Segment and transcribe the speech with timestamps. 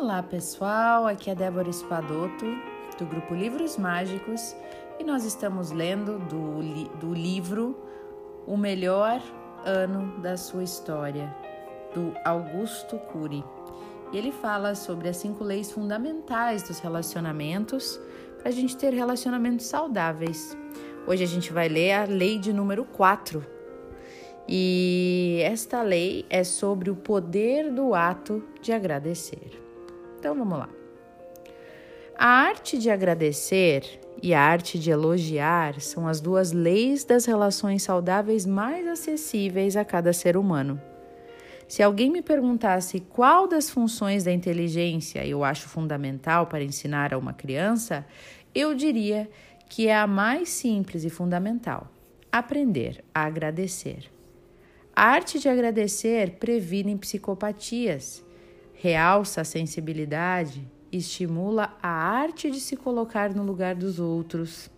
[0.00, 2.46] Olá pessoal, aqui é Débora Espadoto
[2.96, 4.54] do grupo Livros Mágicos
[4.96, 6.62] e nós estamos lendo do,
[7.00, 7.76] do livro
[8.46, 9.20] O Melhor
[9.64, 11.34] Ano da Sua História,
[11.92, 13.44] do Augusto Cury.
[14.12, 18.00] E ele fala sobre as cinco leis fundamentais dos relacionamentos
[18.38, 20.56] para a gente ter relacionamentos saudáveis.
[21.08, 23.44] Hoje a gente vai ler a lei de número 4.
[24.48, 29.67] E esta lei é sobre o poder do ato de agradecer.
[30.18, 30.68] Então vamos lá.
[32.16, 37.84] A arte de agradecer e a arte de elogiar são as duas leis das relações
[37.84, 40.80] saudáveis mais acessíveis a cada ser humano.
[41.68, 47.18] Se alguém me perguntasse qual das funções da inteligência eu acho fundamental para ensinar a
[47.18, 48.04] uma criança,
[48.54, 49.30] eu diria
[49.68, 51.88] que é a mais simples e fundamental:
[52.32, 54.10] aprender a agradecer.
[54.96, 58.24] A arte de agradecer previne psicopatias,
[58.80, 64.70] realça a sensibilidade, estimula a arte de se colocar no lugar dos outros,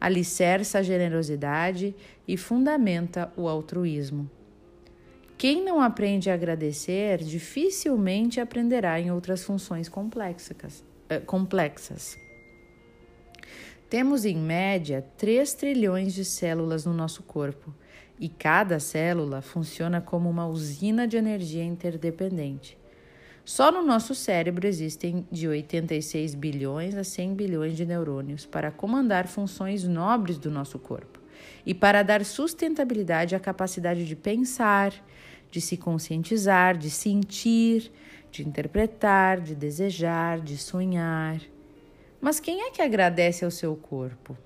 [0.00, 1.94] alicerça a generosidade
[2.26, 4.28] e fundamenta o altruísmo.
[5.38, 10.84] Quem não aprende a agradecer dificilmente aprenderá em outras funções complexas.
[11.08, 12.18] Eh, complexas.
[13.88, 17.72] Temos em média 3 trilhões de células no nosso corpo
[18.18, 22.79] e cada célula funciona como uma usina de energia interdependente.
[23.50, 29.26] Só no nosso cérebro existem de 86 bilhões a 100 bilhões de neurônios para comandar
[29.26, 31.18] funções nobres do nosso corpo
[31.66, 34.94] e para dar sustentabilidade à capacidade de pensar,
[35.50, 37.90] de se conscientizar, de sentir,
[38.30, 41.40] de interpretar, de desejar, de sonhar.
[42.20, 44.38] Mas quem é que agradece ao seu corpo?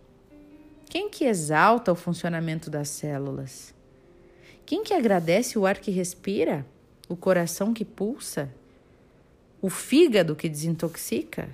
[0.89, 3.75] Quem que exalta o funcionamento das células?
[4.65, 6.65] Quem que agradece o ar que respira?
[7.07, 8.51] O coração que pulsa?
[9.65, 11.49] O fígado que desintoxica?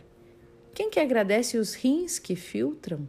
[0.74, 3.08] Quem que agradece os rins que filtram?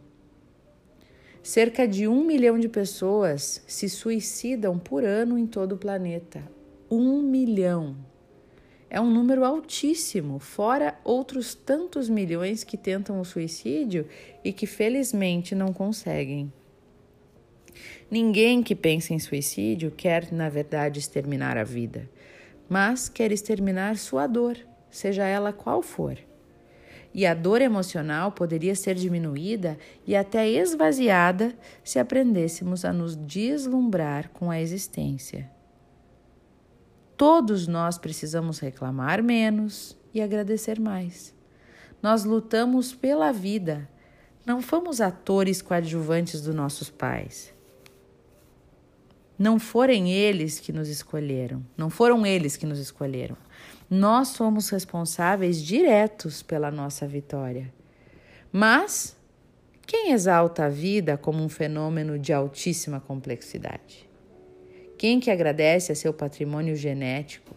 [1.42, 6.48] Cerca de um milhão de pessoas se suicidam por ano em todo o planeta.
[6.88, 7.96] Um milhão.
[8.88, 14.06] É um número altíssimo, fora outros tantos milhões que tentam o suicídio
[14.44, 16.52] e que felizmente não conseguem.
[18.08, 22.08] Ninguém que pensa em suicídio quer, na verdade, exterminar a vida,
[22.68, 24.56] mas quer exterminar sua dor,
[24.92, 26.16] seja ela qual for
[27.14, 31.54] e a dor emocional poderia ser diminuída e até esvaziada
[31.84, 35.50] se aprendêssemos a nos deslumbrar com a existência.
[37.16, 41.34] Todos nós precisamos reclamar menos e agradecer mais.
[42.02, 43.88] Nós lutamos pela vida,
[44.44, 47.54] não fomos atores coadjuvantes dos nossos pais.
[49.42, 53.36] Não foram eles que nos escolheram, não foram eles que nos escolheram.
[53.90, 57.74] Nós somos responsáveis diretos pela nossa vitória.
[58.52, 59.16] Mas
[59.84, 64.08] quem exalta a vida como um fenômeno de altíssima complexidade?
[64.96, 67.56] Quem que agradece a seu patrimônio genético?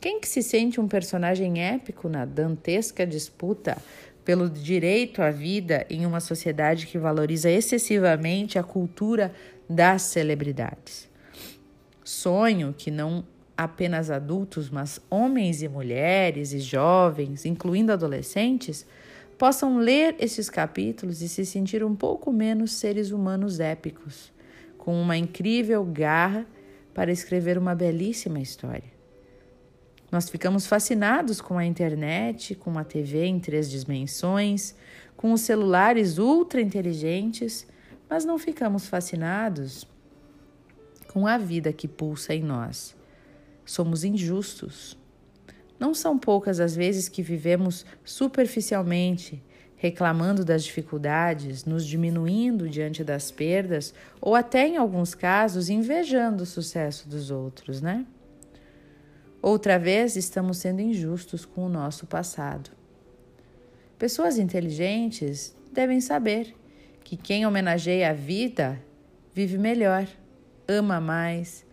[0.00, 3.76] Quem que se sente um personagem épico na dantesca disputa
[4.24, 9.34] pelo direito à vida em uma sociedade que valoriza excessivamente a cultura
[9.68, 11.08] das celebridades?
[12.04, 13.24] Sonho que não
[13.56, 18.86] apenas adultos, mas homens e mulheres e jovens, incluindo adolescentes,
[19.36, 24.32] possam ler esses capítulos e se sentir um pouco menos seres humanos épicos,
[24.76, 26.46] com uma incrível garra
[26.94, 28.98] para escrever uma belíssima história.
[30.10, 34.74] Nós ficamos fascinados com a internet, com a TV em três dimensões,
[35.16, 37.66] com os celulares ultra inteligentes,
[38.08, 39.86] mas não ficamos fascinados
[41.12, 42.96] com a vida que pulsa em nós
[43.70, 44.96] somos injustos.
[45.78, 49.42] Não são poucas as vezes que vivemos superficialmente,
[49.76, 56.46] reclamando das dificuldades, nos diminuindo diante das perdas ou até em alguns casos invejando o
[56.46, 58.04] sucesso dos outros, né?
[59.40, 62.70] Outra vez estamos sendo injustos com o nosso passado.
[63.96, 66.56] Pessoas inteligentes devem saber
[67.08, 68.78] que quem homenageia a vida
[69.32, 70.06] vive melhor,
[70.68, 71.64] ama mais,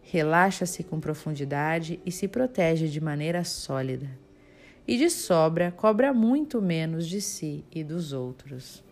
[0.00, 4.08] relaxa-se com profundidade e se protege de maneira sólida.
[4.86, 8.84] E de sobra, cobra muito menos de si e dos outros.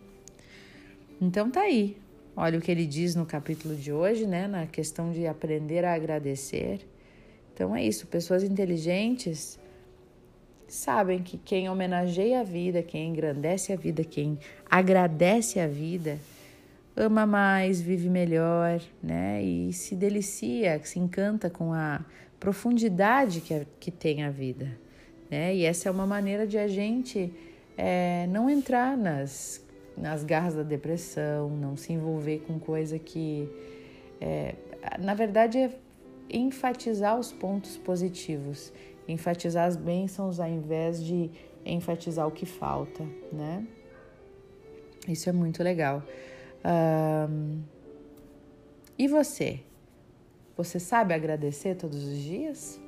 [1.21, 1.95] Então tá aí.
[2.35, 5.93] Olha o que ele diz no capítulo de hoje, né, na questão de aprender a
[5.93, 6.85] agradecer.
[7.53, 9.57] Então é isso, pessoas inteligentes
[10.67, 14.37] sabem que quem homenageia a vida, quem engrandece a vida, quem
[14.69, 16.17] agradece a vida,
[16.95, 19.43] ama mais, vive melhor, né?
[19.43, 22.03] E se delicia, se encanta com a
[22.39, 24.77] profundidade que, a, que tem a vida.
[25.29, 25.55] Né?
[25.55, 27.33] E essa é uma maneira de a gente
[27.77, 29.63] é, não entrar nas,
[29.97, 33.49] nas garras da depressão, não se envolver com coisa que,
[34.21, 34.55] é,
[34.99, 35.71] na verdade, é
[36.29, 38.71] enfatizar os pontos positivos,
[39.07, 41.29] enfatizar as bênçãos ao invés de
[41.65, 43.65] enfatizar o que falta, né?
[45.07, 46.03] Isso é muito legal.
[46.65, 47.61] Um,
[48.97, 49.59] e você?
[50.57, 52.79] Você sabe agradecer todos os dias?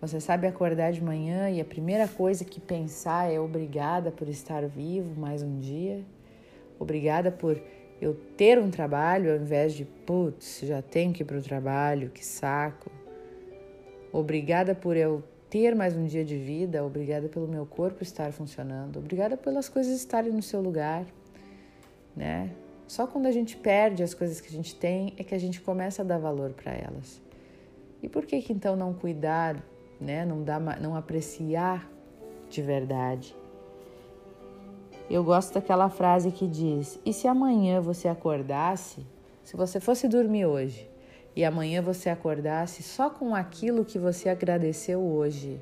[0.00, 4.66] Você sabe acordar de manhã e a primeira coisa que pensar é obrigada por estar
[4.66, 6.04] vivo mais um dia?
[6.78, 7.60] Obrigada por
[8.00, 12.10] eu ter um trabalho ao invés de putz, já tenho que ir para o trabalho,
[12.10, 12.90] que saco.
[14.14, 19.00] Obrigada por eu ter mais um dia de vida, obrigada pelo meu corpo estar funcionando,
[19.00, 21.04] obrigada pelas coisas estarem no seu lugar,
[22.14, 22.52] né?
[22.86, 25.60] Só quando a gente perde as coisas que a gente tem é que a gente
[25.60, 27.20] começa a dar valor para elas.
[28.00, 29.60] E por que que então não cuidar,
[30.00, 30.24] né?
[30.24, 31.90] Não dar, não apreciar
[32.48, 33.34] de verdade?
[35.10, 39.04] Eu gosto daquela frase que diz: "E se amanhã você acordasse,
[39.42, 40.88] se você fosse dormir hoje,
[41.36, 45.60] e amanhã você acordasse só com aquilo que você agradeceu hoje,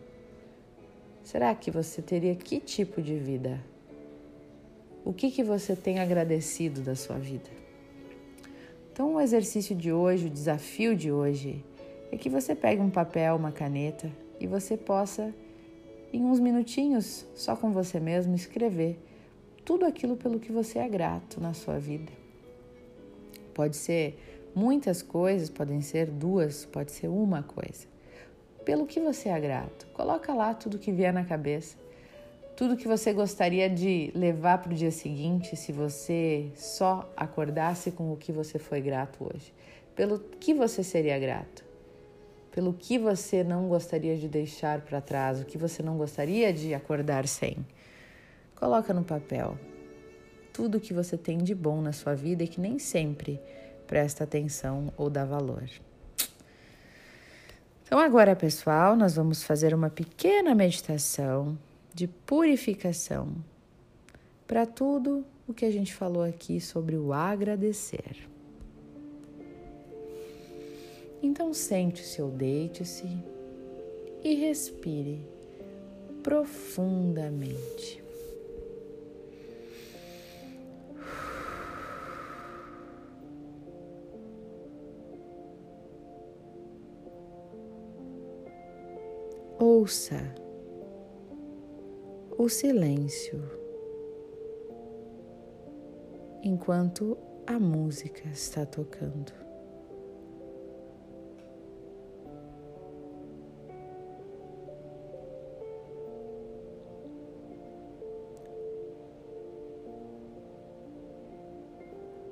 [1.23, 3.61] será que você teria que tipo de vida?"
[5.05, 7.51] O que, que você tem agradecido da sua vida?
[8.93, 11.65] Então, o exercício de hoje, o desafio de hoje,
[12.13, 14.09] é que você pegue um papel, uma caneta
[14.39, 15.35] e você possa,
[16.13, 18.97] em uns minutinhos, só com você mesmo, escrever
[19.65, 22.13] tudo aquilo pelo que você é grato na sua vida.
[23.53, 24.17] Pode ser
[24.55, 27.87] muitas coisas, podem ser duas, pode ser uma coisa.
[28.65, 31.77] Pelo que você é grato, coloca lá tudo que vier na cabeça
[32.57, 38.13] tudo que você gostaria de levar para o dia seguinte se você só acordasse com
[38.13, 39.53] o que você foi grato hoje.
[39.97, 41.65] Pelo que você seria grato?
[42.51, 45.41] Pelo que você não gostaria de deixar para trás?
[45.41, 47.57] O que você não gostaria de acordar sem?
[48.55, 49.59] Coloca no papel
[50.53, 53.41] tudo que você tem de bom na sua vida e que nem sempre
[53.93, 55.69] presta atenção ou dá valor.
[57.85, 61.59] Então, agora, pessoal, nós vamos fazer uma pequena meditação
[61.93, 63.35] de purificação
[64.47, 68.17] para tudo o que a gente falou aqui sobre o agradecer.
[71.23, 73.07] Então sente-se ou deite-se
[74.25, 75.21] e respire
[76.23, 78.02] profundamente.
[89.83, 90.23] Ouça
[92.39, 93.43] o silêncio
[96.41, 97.19] enquanto
[97.49, 99.33] a música está tocando.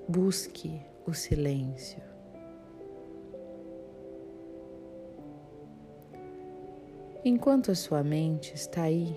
[0.09, 2.10] Busque o silêncio.
[7.23, 9.15] Enquanto a sua mente está aí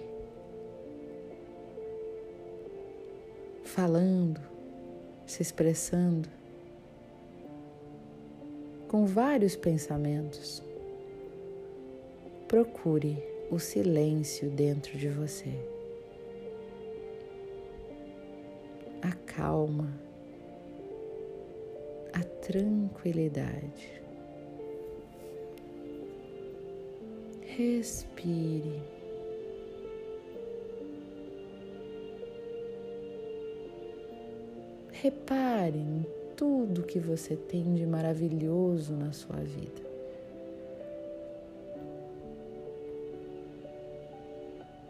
[3.63, 4.42] falando,
[5.25, 6.27] se expressando,
[8.89, 10.62] com vários pensamentos.
[12.48, 13.18] Procure
[13.50, 15.51] o silêncio dentro de você.
[19.01, 19.92] A calma,
[22.13, 24.02] a tranquilidade.
[27.55, 28.81] Respire.
[34.91, 36.03] Repare em
[36.36, 39.83] tudo que você tem de maravilhoso na sua vida.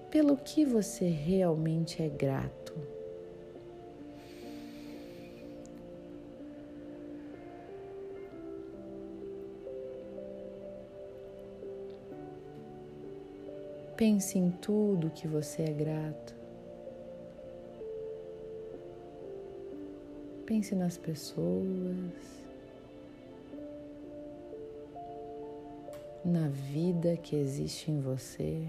[0.10, 2.74] Pelo que você realmente é grato.
[13.96, 16.36] Pense em tudo que você é grato.
[20.48, 21.64] Pense nas pessoas,
[26.26, 28.68] na vida que existe em você,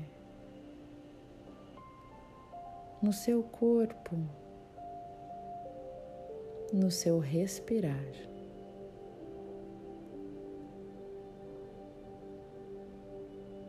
[3.02, 4.16] no seu corpo,
[6.73, 8.34] no seu respirar.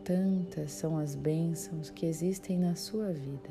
[0.06, 3.50] Tantas são as bênçãos que existem na sua vida.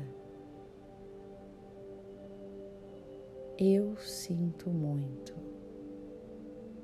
[3.59, 5.35] Eu sinto muito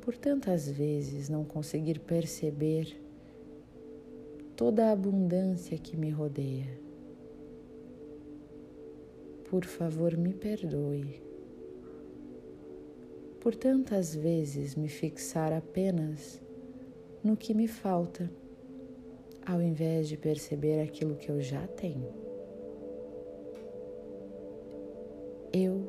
[0.02, 2.96] por tantas vezes não conseguir perceber
[4.56, 6.80] toda a abundância que me rodeia.
[9.50, 11.32] Por favor, me perdoe
[13.42, 16.40] por tantas vezes me fixar apenas
[17.24, 18.32] no que me falta,
[19.46, 22.10] ao invés de perceber aquilo que eu já tenho.
[25.52, 25.84] Eu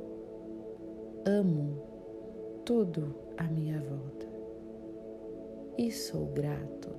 [1.24, 1.80] amo
[2.64, 4.26] tudo à minha volta
[5.78, 6.90] e sou grato,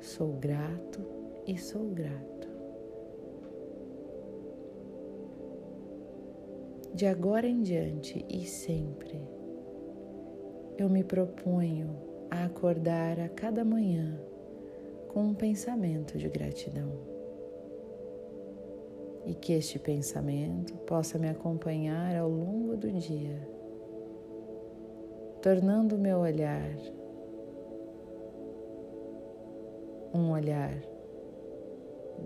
[0.00, 1.00] sou grato
[1.46, 2.48] e sou grato.
[6.94, 9.20] De agora em diante e sempre
[10.78, 11.94] eu me proponho
[12.30, 14.18] a acordar a cada manhã
[15.16, 16.92] com um pensamento de gratidão.
[19.24, 23.48] E que este pensamento possa me acompanhar ao longo do dia,
[25.40, 26.70] tornando o meu olhar
[30.12, 30.74] um olhar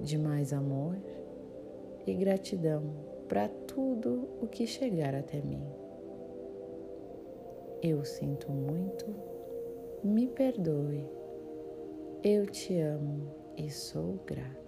[0.03, 0.97] de mais amor
[2.05, 2.83] e gratidão
[3.29, 5.63] para tudo o que chegar até mim.
[7.81, 9.07] Eu sinto muito,
[10.03, 11.20] me perdoe,
[12.23, 14.60] eu te amo e sou grata.